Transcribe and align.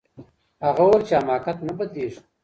هغه 0.65 0.81
وویل 0.85 1.03
چي 1.07 1.13
حماقت 1.19 1.57
نه 1.67 1.73
بدلیږي. 1.77 2.19